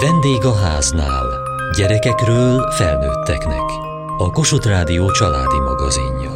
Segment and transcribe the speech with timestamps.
[0.00, 1.26] Vendég a háznál.
[1.76, 3.62] Gyerekekről felnőtteknek.
[4.18, 6.30] A Kossuth Rádió családi magazinja.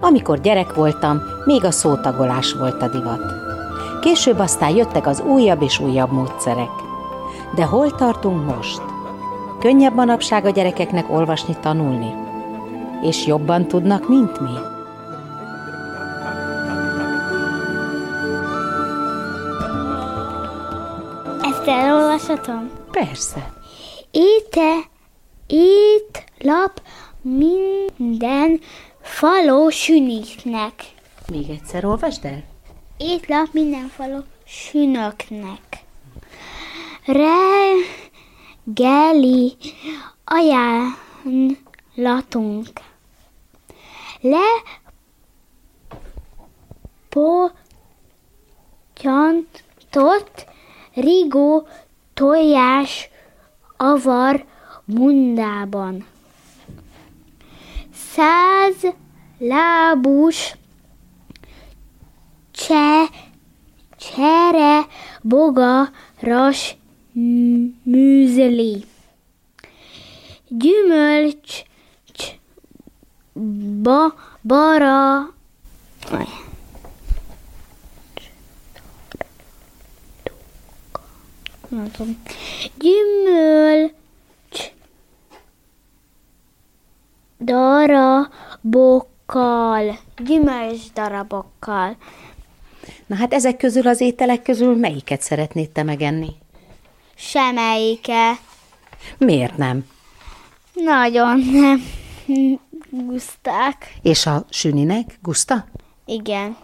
[0.00, 3.22] Amikor gyerek voltam, még a szótagolás volt a divat.
[4.00, 6.70] Később aztán jöttek az újabb és újabb módszerek.
[7.54, 8.95] De hol tartunk most?
[9.60, 12.14] Könnyebb manapság a gyerekeknek olvasni, tanulni.
[13.02, 14.50] És jobban tudnak, mint mi.
[21.42, 22.70] Ezt elolvashatom?
[22.90, 23.52] Persze.
[24.10, 24.76] Éte,
[25.46, 26.82] ét lap
[27.22, 28.60] minden
[29.02, 30.72] faló süniknek.
[31.30, 32.42] Még egyszer olvasd el.
[32.96, 35.84] Étlap minden faló sünöknek.
[38.66, 39.56] Reggeli
[41.94, 42.68] ajánlatunk.
[44.20, 44.62] Le
[48.94, 50.46] potyantott
[50.94, 51.68] rigó
[52.14, 53.10] tojás
[53.76, 54.44] avar
[54.84, 56.06] mundában.
[57.94, 58.86] Száz
[59.38, 60.56] lábus
[62.50, 63.04] cse,
[63.96, 64.86] csere
[65.22, 66.76] bogaras
[67.82, 68.84] műzeli.
[70.48, 71.62] Gyümölcs
[72.12, 72.24] cs,
[73.82, 75.34] ba, bara
[81.96, 82.22] tudom.
[82.78, 83.94] Gyümölcs
[87.40, 88.78] darabokkal.
[90.24, 91.96] Gyümölcs darabokkal.
[93.06, 96.34] Na hát ezek közül az ételek közül melyiket szeretnéd te megenni?
[97.16, 98.32] Semmelyike.
[99.18, 99.86] Miért nem?
[100.72, 101.82] Nagyon nem
[102.90, 103.94] guszták.
[104.02, 105.64] És a süninek, Guszta?
[106.04, 106.56] Igen,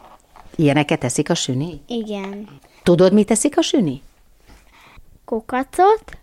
[0.56, 1.80] Ilyeneket eszik a süni?
[1.86, 2.48] igen.
[2.82, 4.02] Tudod, mit eszik a süni?
[5.24, 6.18] Kukacot,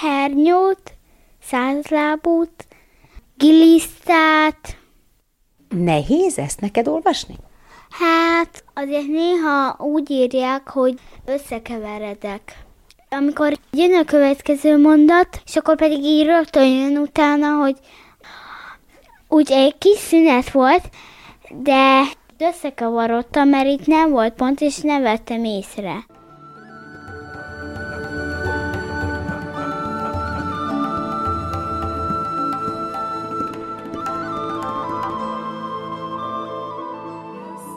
[0.00, 0.92] hernyót,
[1.42, 2.66] százlábút,
[3.36, 4.76] gilisztát.
[5.68, 7.36] Nehéz ezt neked olvasni?
[7.90, 12.64] Hát azért néha úgy írják, hogy összekeveredek.
[13.14, 17.76] Amikor jön a következő mondat, és akkor pedig így rögtön jön utána, hogy
[19.28, 20.82] úgy egy kis szünet volt,
[21.50, 22.02] de
[22.38, 26.06] összekavarodtam, mert itt nem volt pont, és nem vettem észre.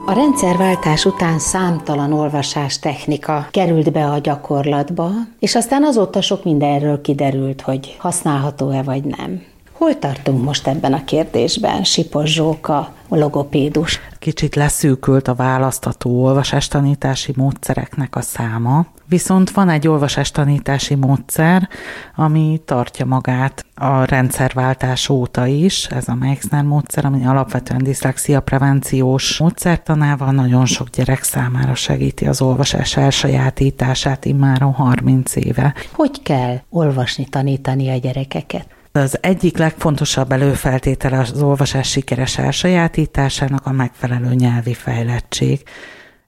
[0.08, 7.02] A rendszerváltás után számtalan olvasás technika került be a gyakorlatba, és aztán azóta sok mindenről
[7.02, 9.42] kiderült, hogy használható-e vagy nem.
[9.78, 12.78] Hol tartunk most ebben a kérdésben, Sipos Zsóka,
[13.08, 14.00] a logopédus?
[14.20, 21.70] Kicsit leszűkült a választható olvasástanítási módszereknek a száma, viszont van egy olvasástanítási módszer,
[22.16, 29.38] ami tartja magát a rendszerváltás óta is, ez a Meixner módszer, ami alapvetően diszlexia prevenciós
[29.38, 35.74] módszertanával nagyon sok gyerek számára segíti az olvasás elsajátítását immáron 30 éve.
[35.92, 38.75] Hogy kell olvasni, tanítani a gyerekeket?
[38.96, 45.64] Az egyik legfontosabb előfeltétele az olvasás sikeres elsajátításának a megfelelő nyelvi fejlettség.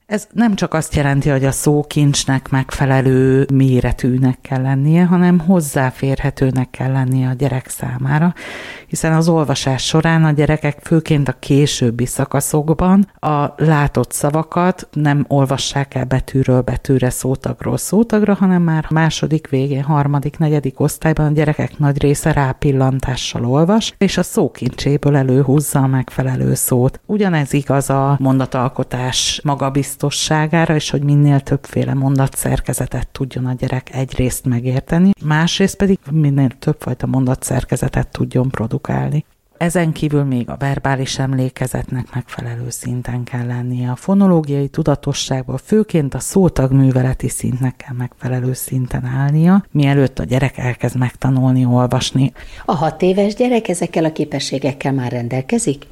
[0.07, 6.91] Ez nem csak azt jelenti, hogy a szókincsnek megfelelő méretűnek kell lennie, hanem hozzáférhetőnek kell
[6.91, 8.33] lennie a gyerek számára,
[8.87, 15.93] hiszen az olvasás során a gyerekek főként a későbbi szakaszokban a látott szavakat nem olvassák
[15.95, 22.01] el betűről betűre, szótagról szótagra, hanem már második végén, harmadik, negyedik osztályban a gyerekek nagy
[22.01, 26.99] része rápillantással olvas, és a szókincséből előhúzza a megfelelő szót.
[27.05, 29.39] Ugyanez igaz a mondatalkotás
[30.01, 37.07] magabiztosságára, és hogy minél többféle mondatszerkezetet tudjon a gyerek egyrészt megérteni, másrészt pedig minél többfajta
[37.07, 39.25] mondatszerkezetet tudjon produkálni.
[39.57, 43.91] Ezen kívül még a verbális emlékezetnek megfelelő szinten kell lennie.
[43.91, 50.97] A fonológiai tudatosságban főként a szótagműveleti szintnek kell megfelelő szinten állnia, mielőtt a gyerek elkezd
[50.97, 52.31] megtanulni olvasni.
[52.65, 55.87] A hat éves gyerek ezekkel a képességekkel már rendelkezik?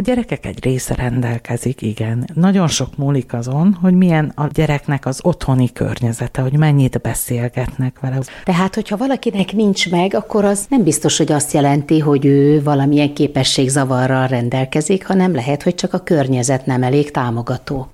[0.00, 2.28] A gyerekek egy része rendelkezik, igen.
[2.34, 8.18] Nagyon sok múlik azon, hogy milyen a gyereknek az otthoni környezete, hogy mennyit beszélgetnek vele.
[8.44, 13.14] Tehát, hogyha valakinek nincs meg, akkor az nem biztos, hogy azt jelenti, hogy ő valamilyen
[13.14, 17.90] képességzavarral rendelkezik, hanem lehet, hogy csak a környezet nem elég támogató.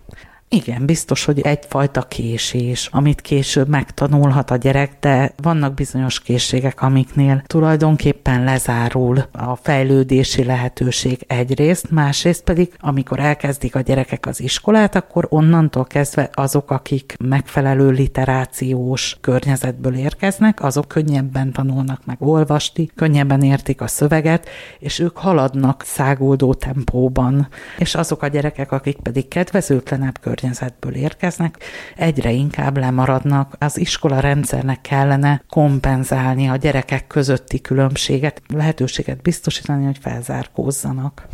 [0.57, 7.43] Igen, biztos, hogy egyfajta késés, amit később megtanulhat a gyerek, de vannak bizonyos készségek, amiknél
[7.47, 15.27] tulajdonképpen lezárul a fejlődési lehetőség egyrészt, másrészt pedig, amikor elkezdik a gyerekek az iskolát, akkor
[15.29, 23.81] onnantól kezdve azok, akik megfelelő literációs környezetből érkeznek, azok könnyebben tanulnak meg olvasni, könnyebben értik
[23.81, 24.49] a szöveget,
[24.79, 27.49] és ők haladnak száguldó tempóban.
[27.79, 31.59] És azok a gyerekek, akik pedig kedvezőtlenebb környezetből érkeznek,
[31.97, 33.57] egyre inkább lemaradnak.
[33.59, 41.27] Az iskola rendszernek kellene kompenzálni a gyerekek közötti különbséget, lehetőséget biztosítani, hogy felzárkózzanak.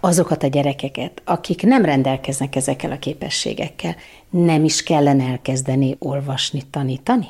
[0.00, 3.96] Azokat a gyerekeket, akik nem rendelkeznek ezekkel a képességekkel,
[4.30, 7.26] nem is kellene elkezdeni olvasni, tanítani?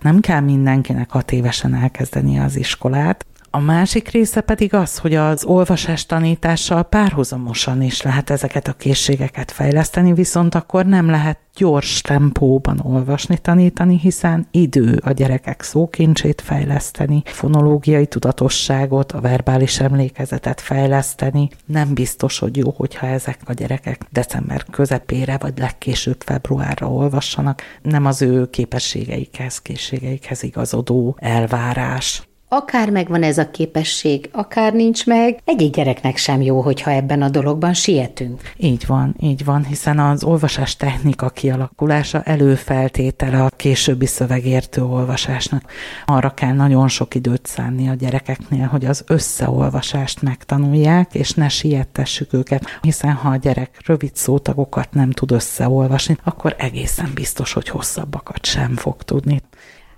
[0.00, 5.44] Nem kell mindenkinek hat évesen elkezdeni az iskolát, a másik része pedig az, hogy az
[5.44, 12.80] olvasás tanítással párhuzamosan is lehet ezeket a készségeket fejleszteni, viszont akkor nem lehet gyors tempóban
[12.82, 21.48] olvasni, tanítani, hiszen idő a gyerekek szókincsét fejleszteni, fonológiai tudatosságot, a verbális emlékezetet fejleszteni.
[21.66, 27.62] Nem biztos, hogy jó, hogyha ezek a gyerekek december közepére vagy legkésőbb februárra olvassanak.
[27.82, 32.29] Nem az ő képességeikhez, készségeikhez igazodó elvárás.
[32.52, 37.28] Akár megvan ez a képesség, akár nincs meg, egyik gyereknek sem jó, hogyha ebben a
[37.28, 38.40] dologban sietünk.
[38.56, 45.72] Így van, így van, hiszen az olvasás technika kialakulása előfeltétele a későbbi szövegértő olvasásnak.
[46.06, 52.32] Arra kell nagyon sok időt szánni a gyerekeknél, hogy az összeolvasást megtanulják, és ne siettessük
[52.32, 58.46] őket, hiszen ha a gyerek rövid szótagokat nem tud összeolvasni, akkor egészen biztos, hogy hosszabbakat
[58.46, 59.40] sem fog tudni.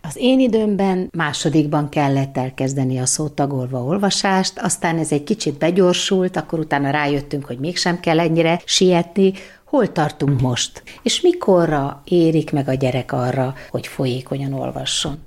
[0.02, 6.58] Az én időmben másodikban kellett elkezdeni a szótagolva olvasást, aztán ez egy kicsit begyorsult, akkor
[6.58, 9.32] utána rájöttünk, hogy mégsem kell ennyire sietni,
[9.64, 15.19] hol tartunk most, és mikorra érik meg a gyerek arra, hogy folyékonyan olvasson.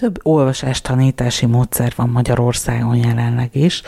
[0.00, 3.82] Több olvasástanítási módszer van Magyarországon jelenleg is,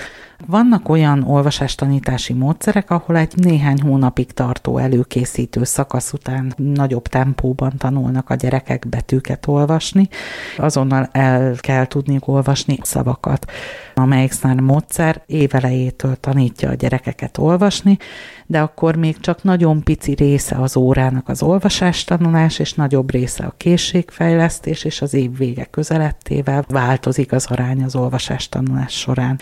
[0.46, 8.30] vannak olyan olvasástanítási módszerek, ahol egy néhány hónapig tartó előkészítő szakasz után nagyobb tempóban tanulnak
[8.30, 10.08] a gyerekek betűket olvasni,
[10.56, 13.50] azonnal el kell tudni olvasni szavakat.
[13.94, 17.98] A Meixner módszer évelejétől tanítja a gyerekeket olvasni,
[18.46, 23.54] de akkor még csak nagyon pici része az órának az olvasástanulás, és nagyobb része a
[23.56, 25.64] készségfejlesztés, és az év vége
[26.02, 29.38] közelettével változik az arány az olvasástanulás során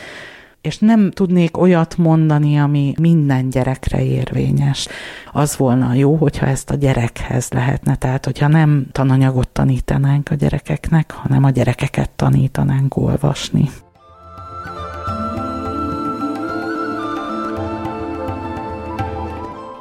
[0.61, 4.89] és nem tudnék olyat mondani, ami minden gyerekre érvényes.
[5.33, 11.11] Az volna jó, hogyha ezt a gyerekhez lehetne, tehát hogyha nem tananyagot tanítanánk a gyerekeknek,
[11.11, 13.71] hanem a gyerekeket tanítanánk olvasni.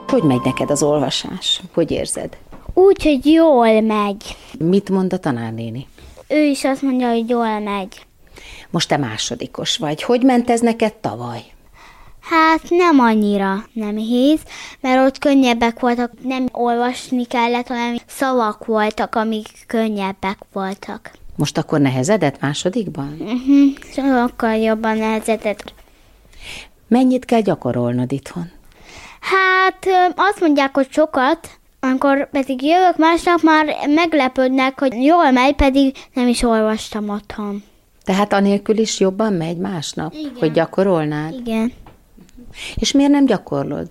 [0.07, 1.61] Hogy megy neked az olvasás?
[1.73, 2.37] Hogy érzed?
[2.73, 4.35] Úgy, hogy jól megy.
[4.59, 5.87] Mit mond a tanárnéni?
[6.29, 8.05] Ő is azt mondja, hogy jól megy.
[8.69, 10.03] Most te másodikos vagy.
[10.03, 11.41] Hogy ment ez neked tavaly?
[12.21, 14.39] Hát nem annyira nehéz,
[14.79, 21.11] mert ott könnyebbek voltak, nem olvasni kellett, hanem szavak voltak, amik könnyebbek voltak.
[21.35, 23.17] Most akkor nehezedett másodikban?
[23.19, 23.73] Uh-huh.
[23.93, 25.73] Sokkal jobban nehezedett.
[26.87, 28.51] Mennyit kell gyakorolnod itthon?
[29.19, 35.95] Hát azt mondják, hogy sokat, amikor pedig jövök másnap, már meglepődnek, hogy jól megy, pedig
[36.13, 37.63] nem is olvastam otthon.
[38.03, 40.31] Tehát anélkül is jobban megy másnap, Igen.
[40.39, 41.33] hogy gyakorolnád?
[41.33, 41.73] Igen.
[42.75, 43.87] És miért nem gyakorlod?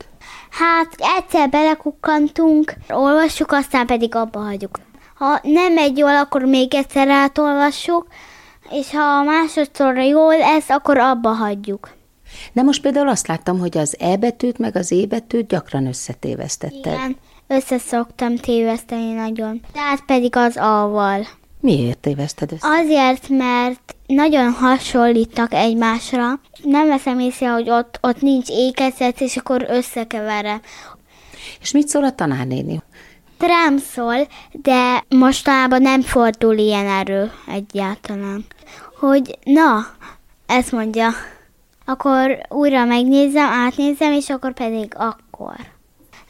[0.50, 4.78] Hát egyszer belekukkantunk, olvassuk, aztán pedig abba hagyjuk.
[5.14, 8.06] Ha nem megy jól, akkor még egyszer átolvassuk,
[8.70, 11.96] és ha másodszorra jól lesz, akkor abba hagyjuk.
[12.52, 16.92] De most például azt láttam, hogy az E betűt meg az E betűt gyakran összetévesztetted.
[16.92, 17.16] Igen,
[17.48, 19.60] összeszoktam téveszteni nagyon.
[19.72, 21.26] Tehát pedig az A-val.
[21.60, 22.68] Miért téveszted össze?
[22.68, 26.40] Azért, mert nagyon hasonlítak egymásra.
[26.62, 30.60] Nem veszem észre, hogy ott, ott nincs ékezet, és akkor összekeverem.
[31.60, 32.82] És mit szól a tanárnéni?
[33.38, 38.44] Rám szól, de mostanában nem fordul ilyen erő egyáltalán.
[39.00, 39.86] Hogy na,
[40.46, 41.10] ezt mondja.
[41.84, 45.56] Akkor újra megnézem, átnézem, és akkor pedig akkor.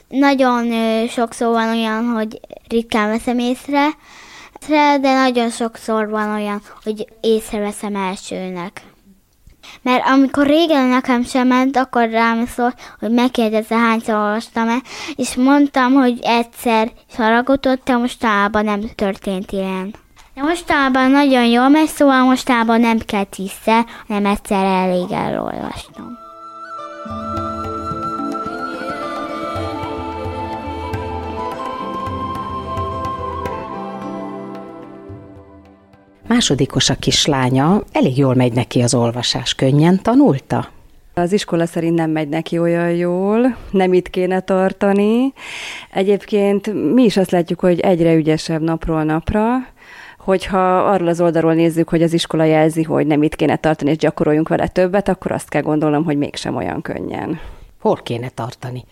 [0.09, 0.73] Nagyon
[1.09, 3.89] sokszor van olyan, hogy ritkán veszem észre,
[5.01, 8.83] de nagyon sokszor van olyan, hogy észreveszem elsőnek.
[9.83, 14.77] Mert amikor régen nekem sem ment, akkor rám szól, hogy megkérdezze, hányszor olvastam-e,
[15.17, 19.95] és mondtam, hogy egyszer, és haragudott, de mostában nem történt ilyen.
[20.35, 26.19] De mostában nagyon jól megy, szóval mostában nem kell tízszer, hanem egyszer elég elolvasnom.
[36.29, 40.69] Másodikos a kislánya, elég jól megy neki az olvasás, könnyen tanulta?
[41.15, 45.33] Az iskola szerint nem megy neki olyan jól, nem itt kéne tartani.
[45.91, 49.45] Egyébként mi is azt látjuk, hogy egyre ügyesebb napról napra,
[50.19, 53.97] hogyha arról az oldalról nézzük, hogy az iskola jelzi, hogy nem itt kéne tartani, és
[53.97, 57.41] gyakoroljunk vele többet, akkor azt kell gondolnom, hogy mégsem olyan könnyen.
[57.81, 58.85] Hol kéne tartani?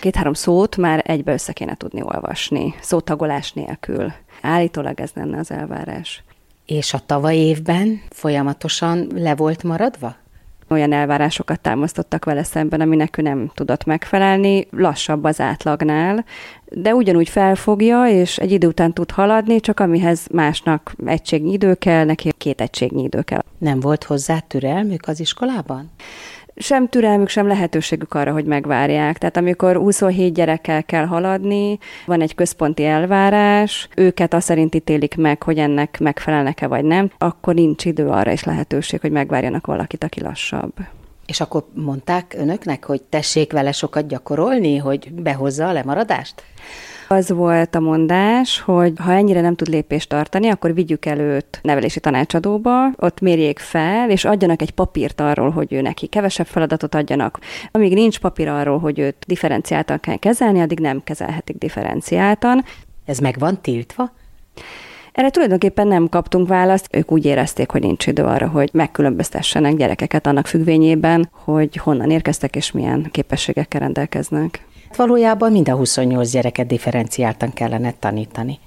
[0.00, 4.12] Két-három szót már egybe össze kéne tudni olvasni, szótagolás nélkül.
[4.42, 6.22] Állítólag ez lenne az elvárás.
[6.66, 10.16] És a tavaly évben folyamatosan le volt maradva?
[10.70, 16.24] olyan elvárásokat támasztottak vele szemben, aminek ő nem tudott megfelelni, lassabb az átlagnál,
[16.64, 22.04] de ugyanúgy felfogja, és egy idő után tud haladni, csak amihez másnak egységnyi idő kell,
[22.04, 23.42] neki két egységnyi idő kell.
[23.58, 25.90] Nem volt hozzá türelmük az iskolában?
[26.60, 29.18] Sem türelmük, sem lehetőségük arra, hogy megvárják.
[29.18, 35.42] Tehát amikor 27 gyerekkel kell haladni, van egy központi elvárás, őket azt szerint ítélik meg,
[35.42, 40.20] hogy ennek megfelelnek-e vagy nem, akkor nincs idő arra és lehetőség, hogy megvárjanak valakit, aki
[40.20, 40.72] lassabb.
[41.26, 46.44] És akkor mondták önöknek, hogy tessék vele sokat gyakorolni, hogy behozza a lemaradást?
[47.12, 51.60] Az volt a mondás, hogy ha ennyire nem tud lépést tartani, akkor vigyük el őt
[51.62, 56.94] nevelési tanácsadóba, ott mérjék fel, és adjanak egy papírt arról, hogy ő neki kevesebb feladatot
[56.94, 57.38] adjanak.
[57.70, 62.64] Amíg nincs papír arról, hogy őt differenciáltan kell kezelni, addig nem kezelhetik differenciáltan.
[63.04, 64.12] Ez meg van tiltva?
[65.12, 66.88] Erre tulajdonképpen nem kaptunk választ.
[66.96, 72.56] Ők úgy érezték, hogy nincs idő arra, hogy megkülönböztessenek gyerekeket annak függvényében, hogy honnan érkeztek
[72.56, 74.68] és milyen képességekkel rendelkeznek.
[74.96, 78.58] Valójában mind a 28 gyereket differenciáltan kellene tanítani.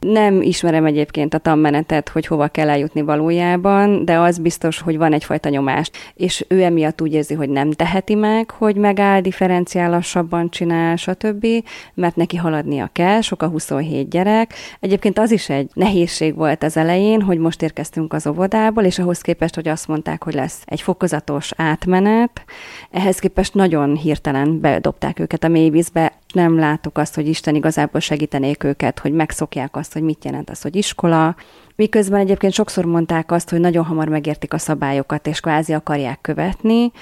[0.00, 5.12] Nem ismerem egyébként a tanmenetet, hogy hova kell eljutni valójában, de az biztos, hogy van
[5.12, 10.50] egyfajta nyomás, és ő emiatt úgy érzi, hogy nem teheti meg, hogy megáll, differenciál, lassabban
[10.50, 11.46] csinál, stb.,
[11.94, 14.54] mert neki haladnia kell, sok a 27 gyerek.
[14.80, 19.20] Egyébként az is egy nehézség volt az elején, hogy most érkeztünk az óvodából, és ahhoz
[19.20, 22.44] képest, hogy azt mondták, hogy lesz egy fokozatos átmenet,
[22.90, 28.64] ehhez képest nagyon hirtelen bedobták őket a mélyvízbe, nem látok azt, hogy Isten igazából segítenék
[28.64, 31.36] őket, hogy megszokják azt, hogy mit jelent az, hogy iskola.
[31.76, 36.92] Miközben egyébként sokszor mondták azt, hogy nagyon hamar megértik a szabályokat, és kvázi akarják követni,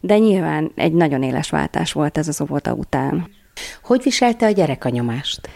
[0.00, 3.28] de nyilván egy nagyon éles váltás volt ez az óvoda után.
[3.82, 5.48] Hogy viselte a gyerek a nyomást?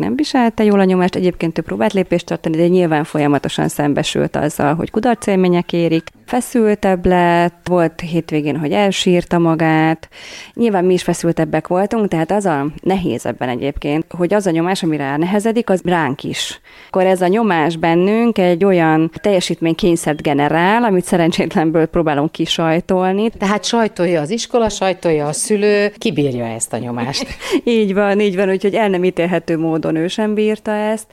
[0.00, 4.74] nem viselte jól a nyomást, egyébként ő próbált lépést tartani, de nyilván folyamatosan szembesült azzal,
[4.74, 10.08] hogy kudarcélmények érik, feszültebb lett, volt hétvégén, hogy elsírta magát,
[10.54, 14.82] nyilván mi is feszültebbek voltunk, tehát az a nehéz ebben egyébként, hogy az a nyomás,
[14.82, 16.60] ami ránehezedik, az ránk is.
[16.88, 23.30] Akkor ez a nyomás bennünk egy olyan teljesítménykényszert generál, amit szerencsétlenből próbálunk kisajtolni.
[23.30, 27.26] Tehát sajtolja az iskola, sajtolja a szülő, kibírja ezt a nyomást.
[27.64, 31.06] így van, így van, úgyhogy el nem ítélhető módon ő sem bírta ezt,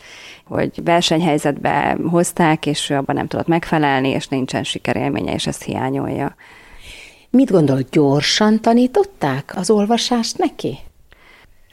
[0.47, 4.63] hogy versenyhelyzetbe hozták, és ő abban nem tudott megfelelni, és nincsen
[5.07, 6.35] sikerélménye, és ezt hiányolja.
[7.29, 10.77] Mit gondol, gyorsan tanították az olvasást neki?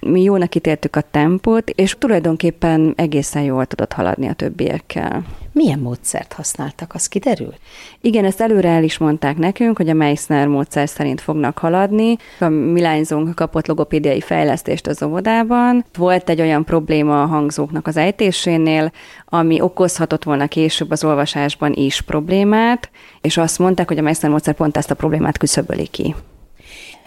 [0.01, 5.25] Mi jónak ítéltük a tempót, és tulajdonképpen egészen jól tudott haladni a többiekkel.
[5.55, 7.55] Milyen módszert használtak, az kiderül?
[8.01, 12.17] Igen, ezt előre el is mondták nekünk, hogy a Meissner módszer szerint fognak haladni.
[12.41, 15.85] A mi lányzónk kapott logopédiai fejlesztést az óvodában.
[15.97, 18.93] Volt egy olyan probléma a hangzóknak az ejtésénél,
[19.25, 24.55] ami okozhatott volna később az olvasásban is problémát, és azt mondták, hogy a Meissner módszer
[24.55, 26.15] pont ezt a problémát küszöböli ki.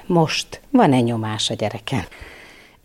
[0.05, 2.03] Most van-e nyomás a gyereken?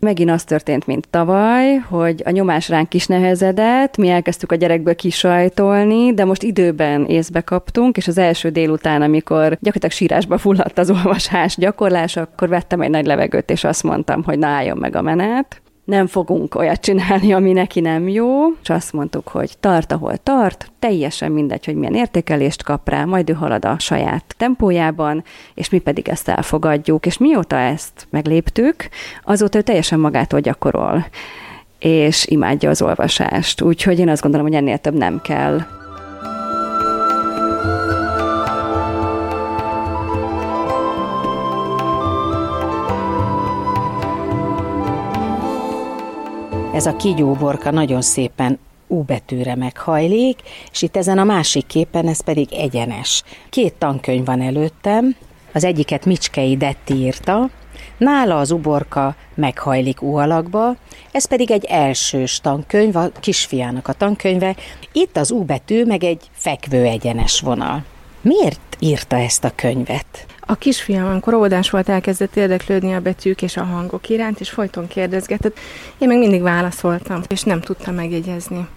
[0.07, 4.95] Megint az történt, mint tavaly, hogy a nyomás ránk is nehezedett, mi elkezdtük a gyerekből
[4.95, 10.91] kisajtolni, de most időben észbe kaptunk, és az első délután, amikor gyakorlatilag sírásba fulladt az
[11.05, 15.03] olvasás gyakorlás, akkor vettem egy nagy levegőt, és azt mondtam, hogy na álljon meg a
[15.03, 20.17] menet nem fogunk olyat csinálni, ami neki nem jó, és azt mondtuk, hogy tart, ahol
[20.17, 25.71] tart, teljesen mindegy, hogy milyen értékelést kap rá, majd ő halad a saját tempójában, és
[25.71, 28.89] mi pedig ezt elfogadjuk, és mióta ezt megléptük,
[29.25, 31.07] azóta ő teljesen magától gyakorol,
[31.79, 35.61] és imádja az olvasást, úgyhogy én azt gondolom, hogy ennél több nem kell.
[46.73, 50.39] Ez a kígyóborka nagyon szépen U betűre meghajlik,
[50.73, 53.23] és itt ezen a másik képen ez pedig egyenes.
[53.51, 55.17] Két tankönyv van előttem,
[55.53, 57.51] az egyiket Micskei Detti írta,
[57.97, 60.77] nála az uborka meghajlik U alakba,
[61.11, 64.57] ez pedig egy elsős tankönyv, a kisfiának a tankönyve,
[64.93, 67.85] itt az U betű meg egy fekvő egyenes vonal.
[68.21, 70.27] Miért írta ezt a könyvet?
[70.47, 74.87] A kisfiam, amikor óvodás volt, elkezdett érdeklődni a betűk és a hangok iránt, és folyton
[74.87, 75.59] kérdezgetett.
[75.99, 78.69] Én meg mindig válaszoltam, és nem tudtam megjegyezni.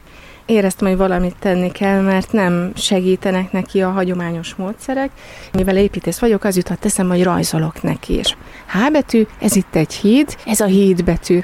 [0.45, 5.10] éreztem, hogy valamit tenni kell, mert nem segítenek neki a hagyományos módszerek.
[5.53, 9.93] Mivel építész vagyok, az jutott eszembe, hogy rajzolok neki, és H betű, ez itt egy
[9.93, 11.39] híd, ez a híd betű.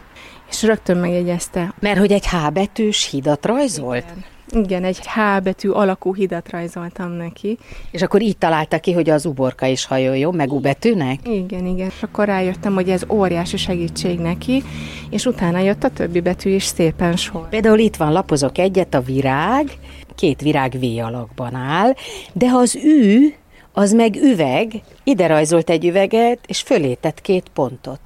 [0.49, 1.73] És rögtön megjegyezte.
[1.79, 4.03] Mert hogy egy H betűs hidat rajzolt?
[4.03, 4.25] Igen.
[4.51, 7.57] Igen, egy H betű alakú hidat rajzoltam neki.
[7.91, 11.27] És akkor így találta ki, hogy az uborka is hajoljon, meg U betűnek?
[11.27, 11.87] Igen, igen.
[11.87, 14.63] És akkor rájöttem, hogy ez óriási segítség neki,
[15.09, 17.49] és utána jött a többi betű is szépen sor.
[17.49, 19.71] Például itt van, lapozok egyet, a virág,
[20.15, 21.93] két virág V alakban áll,
[22.33, 23.33] de ha az ű,
[23.73, 27.99] az meg üveg, ide rajzolt egy üveget, és fölé tett két pontot.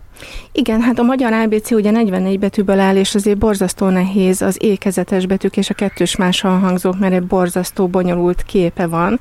[0.51, 5.25] Igen, hát a magyar ABC ugye 44 betűből áll, és azért borzasztó nehéz az ékezetes
[5.25, 9.19] betűk és a kettős mással hangzók, mert egy borzasztó bonyolult képe van.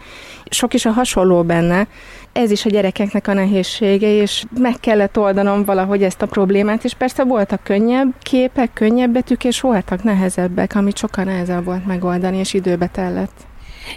[0.50, 1.86] Sok is a hasonló benne,
[2.32, 6.94] ez is a gyerekeknek a nehézsége, és meg kellett oldanom valahogy ezt a problémát, és
[6.94, 12.54] persze voltak könnyebb képek, könnyebb betűk, és voltak nehezebbek, amit sokkal nehezebb volt megoldani, és
[12.54, 13.46] időbe tellett.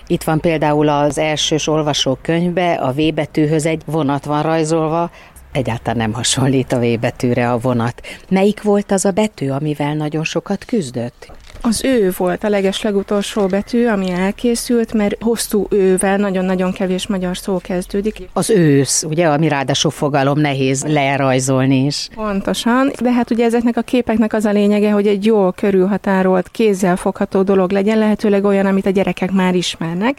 [0.07, 5.09] Itt van például az elsős olvasókönyvbe, a V betűhöz egy vonat van rajzolva,
[5.57, 8.01] egyáltalán nem hasonlít a V betűre a vonat.
[8.29, 11.31] Melyik volt az a betű, amivel nagyon sokat küzdött?
[11.61, 17.37] Az ő volt a leges legutolsó betű, ami elkészült, mert hosszú ővel nagyon-nagyon kevés magyar
[17.37, 18.29] szó kezdődik.
[18.33, 22.07] Az ősz, ugye, ami ráadásul fogalom nehéz lerajzolni is.
[22.15, 26.95] Pontosan, de hát ugye ezeknek a képeknek az a lényege, hogy egy jól körülhatárolt, kézzel
[26.95, 30.17] fogható dolog legyen, lehetőleg olyan, amit a gyerekek már ismernek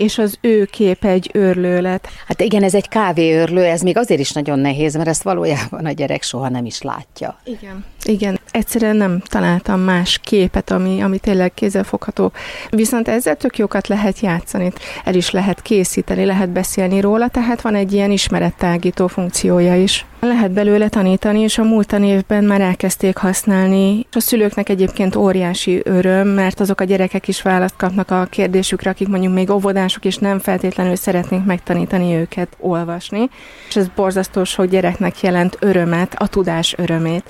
[0.00, 1.80] és az ő kép egy őrlő
[2.26, 5.92] Hát igen, ez egy kávéőrlő, ez még azért is nagyon nehéz, mert ezt valójában a
[5.92, 7.40] gyerek soha nem is látja.
[7.44, 7.84] Igen.
[8.10, 12.32] Igen, egyszerűen nem találtam más képet, ami, ami tényleg kézzelfogható.
[12.70, 14.72] Viszont ezzel tök jókat lehet játszani,
[15.04, 20.06] el is lehet készíteni, lehet beszélni róla, tehát van egy ilyen ismerettágító funkciója is.
[20.20, 24.06] Lehet belőle tanítani, és a múlt évben már elkezdték használni.
[24.12, 29.08] A szülőknek egyébként óriási öröm, mert azok a gyerekek is választ kapnak a kérdésükre, akik
[29.08, 33.28] mondjuk még óvodások, és nem feltétlenül szeretnénk megtanítani őket olvasni.
[33.68, 37.24] És ez borzasztó sok gyereknek jelent örömet, a tudás örömét.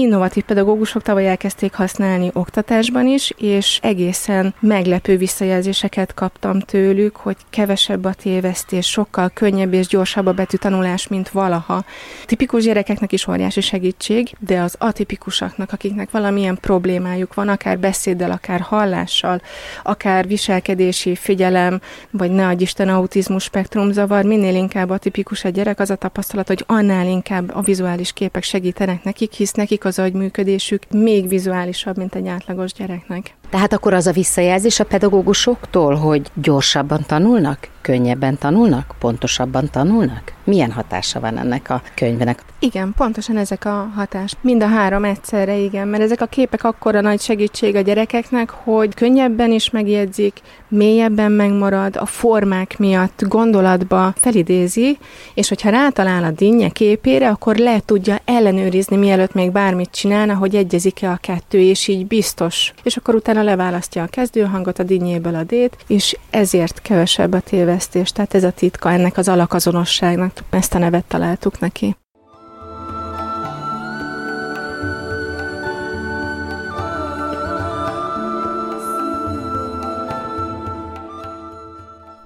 [0.00, 8.04] Innovatív pedagógusok tavaly elkezdték használni oktatásban is, és egészen meglepő visszajelzéseket kaptam tőlük, hogy kevesebb
[8.04, 11.84] a tévesztés, sokkal könnyebb és gyorsabb a betűtanulás, mint valaha.
[12.26, 18.60] Tipikus gyerekeknek is óriási segítség, de az atipikusaknak, akiknek valamilyen problémájuk van, akár beszéddel, akár
[18.60, 19.42] hallással,
[19.82, 25.80] akár viselkedési figyelem, vagy ne adj Isten autizmus spektrum zavar, minél inkább atipikus a gyerek,
[25.80, 30.82] az a tapasztalat, hogy annál inkább a vizuális képek segítenek nekik, hisz nekik az agyműködésük
[30.90, 33.34] még vizuálisabb, mint egy átlagos gyereknek.
[33.50, 40.32] Tehát akkor az a visszajelzés a pedagógusoktól, hogy gyorsabban tanulnak, könnyebben tanulnak, pontosabban tanulnak?
[40.44, 42.42] Milyen hatása van ennek a könyvnek?
[42.58, 44.34] Igen, pontosan ezek a hatás.
[44.40, 48.94] Mind a három egyszerre, igen, mert ezek a képek akkora nagy segítség a gyerekeknek, hogy
[48.94, 54.98] könnyebben is megjegyzik, mélyebben megmarad, a formák miatt gondolatba felidézi,
[55.34, 60.54] és hogyha rátalál a dinnye képére, akkor le tudja ellenőrizni, mielőtt még bármit csinálna, hogy
[60.54, 62.72] egyezik-e a kettő, és így biztos.
[62.82, 68.12] És akkor utána leválasztja a kezdőhangot a dinnyéből a dét, és ezért kevesebb a tévesztés.
[68.12, 70.32] Tehát ez a titka ennek az alakazonosságnak.
[70.50, 71.96] Ezt a nevet találtuk neki.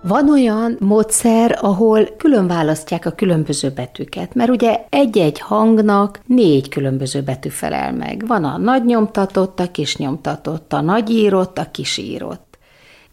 [0.07, 7.23] Van olyan módszer, ahol külön választják a különböző betűket, mert ugye egy-egy hangnak négy különböző
[7.23, 8.25] betű felel meg.
[8.27, 12.59] Van a nagy nyomtatott, a kis nyomtatott, a nagy írott, a kis írott.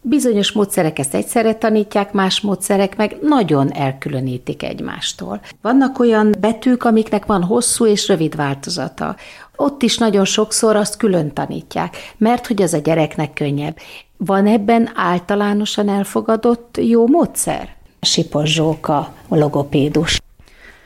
[0.00, 5.40] Bizonyos módszerek ezt egyszerre tanítják, más módszerek meg nagyon elkülönítik egymástól.
[5.62, 9.16] Vannak olyan betűk, amiknek van hosszú és rövid változata.
[9.56, 13.76] Ott is nagyon sokszor azt külön tanítják, mert hogy az a gyereknek könnyebb.
[14.24, 17.68] Van ebben általánosan elfogadott jó módszer?
[18.00, 20.20] Sipos Zsóka, a logopédus.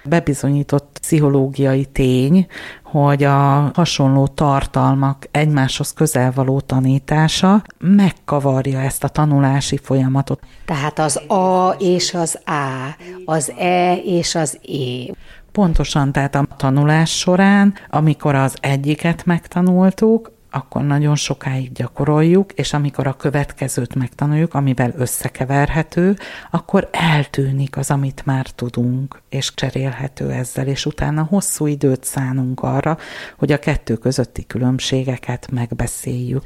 [0.05, 2.47] Bebizonyított pszichológiai tény,
[2.83, 10.41] hogy a hasonló tartalmak egymáshoz közel való tanítása megkavarja ezt a tanulási folyamatot.
[10.65, 15.13] Tehát az A és az A, az E és az E.
[15.53, 23.07] Pontosan, tehát a tanulás során, amikor az egyiket megtanultuk, akkor nagyon sokáig gyakoroljuk, és amikor
[23.07, 26.17] a következőt megtanuljuk, amivel összekeverhető,
[26.51, 32.99] akkor eltűnik az, amit már tudunk, és cserélhető ezzel, és utána hosszú időt szánunk arra,
[33.39, 36.45] hogy a kettő közötti különbségeket megbeszéljük.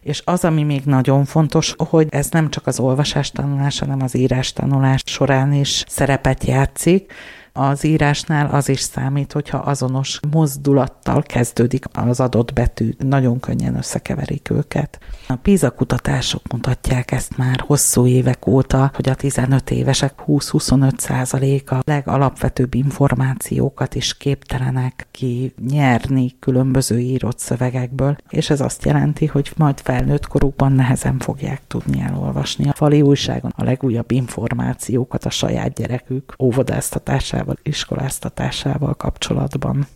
[0.00, 4.16] És az, ami még nagyon fontos, hogy ez nem csak az olvasás tanulás, hanem az
[4.16, 7.12] írás tanulás során is szerepet játszik,
[7.56, 14.50] az írásnál az is számít, hogyha azonos mozdulattal kezdődik az adott betű, nagyon könnyen összekeverik
[14.50, 14.98] őket.
[15.28, 21.82] A PISA kutatások mutatják ezt már hosszú évek óta, hogy a 15 évesek 20-25 százaléka
[21.84, 29.80] legalapvetőbb információkat is képtelenek ki nyerni különböző írott szövegekből, és ez azt jelenti, hogy majd
[29.80, 36.34] felnőtt korukban nehezen fogják tudni elolvasni a fali újságon a legújabb információkat a saját gyerekük
[36.38, 39.86] óvodáztatásával iskolával, iskoláztatásával kapcsolatban.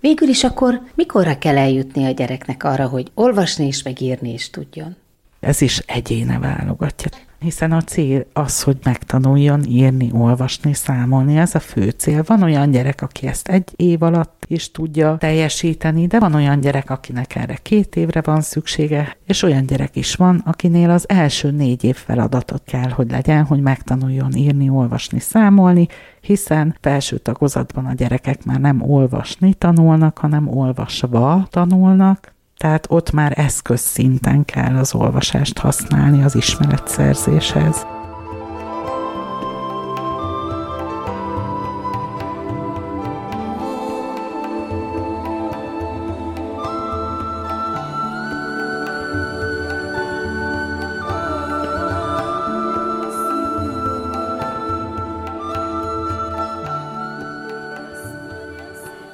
[0.00, 4.96] Végül is akkor mikorra kell eljutni a gyereknek arra, hogy olvasni és megírni is tudjon?
[5.40, 7.10] Ez is egyéne válogatja
[7.44, 12.22] hiszen a cél az, hogy megtanuljon írni, olvasni, számolni, ez a fő cél.
[12.26, 16.90] Van olyan gyerek, aki ezt egy év alatt is tudja teljesíteni, de van olyan gyerek,
[16.90, 21.84] akinek erre két évre van szüksége, és olyan gyerek is van, akinél az első négy
[21.84, 25.86] év feladatot kell, hogy legyen, hogy megtanuljon írni, olvasni, számolni,
[26.20, 32.33] hiszen felső tagozatban a gyerekek már nem olvasni tanulnak, hanem olvasva tanulnak,
[32.64, 37.86] tehát ott már eszköz szinten kell az olvasást használni az ismeretszerzéshez.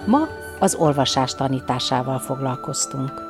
[0.07, 3.30] Ma az olvasás tanításával foglalkoztunk.